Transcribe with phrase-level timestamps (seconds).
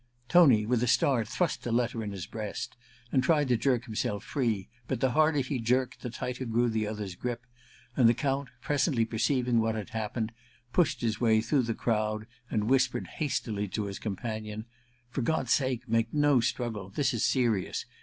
[0.29, 2.75] Tony, with a start, thrust the letter in his breast,
[3.11, 6.87] and tried to jerk himself free; but the harder he jerked the tighter grew the
[6.87, 7.45] other's grip,
[7.95, 10.31] and the Count, presendy perceiving what had happened,
[10.73, 14.65] pushed his way through the crowd, and whispered hastily to his companion:^
[15.11, 16.89] For God's sake, make no struggle.
[16.89, 17.85] This is serious.